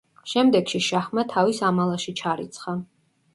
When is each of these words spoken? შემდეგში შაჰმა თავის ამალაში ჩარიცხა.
შემდეგში 0.29 0.79
შაჰმა 0.85 1.25
თავის 1.33 1.61
ამალაში 1.69 2.15
ჩარიცხა. 2.23 2.75